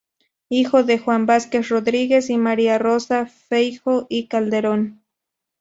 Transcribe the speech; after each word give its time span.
Hijo 0.49 0.81
de 0.81 0.97
Juan 0.97 1.27
Vázquez 1.27 1.69
Rodríguez 1.69 2.31
y 2.31 2.37
María 2.39 2.79
Rosa 2.79 3.27
Feijoo 3.27 4.07
y 4.09 4.25
Calderón. 4.27 5.03